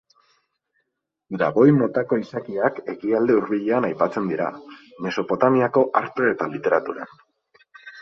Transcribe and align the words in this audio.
Dragoi-motako 1.41 2.19
izakiak 2.23 2.81
Ekialde 2.95 3.37
Hurbilean 3.41 3.89
aipatzen 3.93 4.35
dira, 4.35 4.51
Mesopotamiako 5.09 5.89
arte 6.05 6.31
eta 6.37 6.53
literaturan. 6.59 7.19